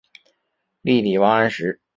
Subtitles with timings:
[0.81, 1.79] 力抵王安石。